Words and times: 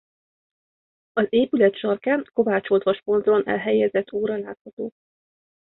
Az 1.13 1.25
épület 1.29 1.75
sarkán 1.75 2.29
kovácsoltvas 2.33 3.01
konzolon 3.05 3.47
elhelyezett 3.47 4.11
óra 4.13 4.37
látható. 4.37 4.91